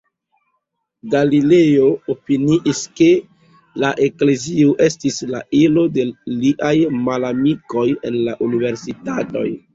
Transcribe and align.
Galilejo 1.13 1.83
opiniis, 2.13 2.81
ke 3.01 3.09
la 3.83 3.91
Eklezio 4.07 4.73
estis 4.87 5.21
la 5.35 5.43
ilo 5.61 5.85
de 5.99 6.07
liaj 6.33 6.73
malamikoj 7.11 7.87
en 8.13 8.21
la 8.31 8.37
universitatoj. 8.49 9.47